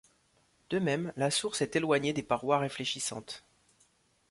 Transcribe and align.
De 0.71 0.79
même, 0.79 1.13
la 1.15 1.29
source 1.29 1.61
est 1.61 1.75
éloignée 1.75 2.11
des 2.11 2.23
parois 2.23 2.57
réfléchissantes. 2.57 3.45